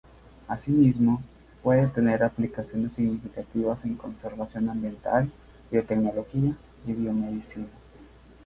[0.47, 1.21] Asimismo,
[1.61, 5.31] puede tener aplicaciones significativas en conservación ambiental,
[5.69, 7.67] biotecnología y biomedicina.